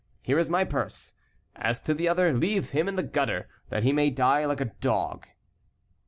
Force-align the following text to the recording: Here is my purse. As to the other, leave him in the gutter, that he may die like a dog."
Here 0.23 0.39
is 0.39 0.49
my 0.49 0.63
purse. 0.63 1.13
As 1.55 1.79
to 1.81 1.93
the 1.93 2.07
other, 2.09 2.33
leave 2.33 2.71
him 2.71 2.87
in 2.87 2.95
the 2.95 3.03
gutter, 3.03 3.47
that 3.69 3.83
he 3.83 3.93
may 3.93 4.09
die 4.09 4.45
like 4.45 4.59
a 4.61 4.65
dog." 4.81 5.27